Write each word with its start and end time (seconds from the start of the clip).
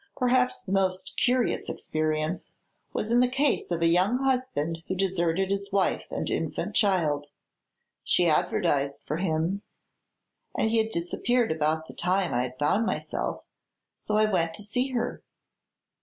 Perhaps 0.17 0.61
the 0.63 0.71
most 0.71 1.13
curious 1.15 1.69
experience 1.69 2.53
was 2.91 3.11
in 3.11 3.19
the 3.19 3.27
case 3.27 3.69
of 3.69 3.83
a 3.83 3.87
young 3.87 4.17
husband 4.17 4.81
who 4.87 4.95
deserted 4.95 5.51
his 5.51 5.71
wife 5.71 6.05
and 6.09 6.27
infant 6.27 6.73
child. 6.73 7.27
She 8.03 8.27
advertised 8.27 9.03
for 9.05 9.17
him; 9.17 9.61
he 10.57 10.79
had 10.79 10.89
disappeared 10.89 11.51
about 11.51 11.87
the 11.87 11.93
time 11.93 12.33
I 12.33 12.41
had 12.41 12.57
found 12.57 12.83
myself; 12.87 13.43
so 13.95 14.17
I 14.17 14.25
went 14.25 14.55
to 14.55 14.63
see 14.63 14.87
her." 14.93 15.21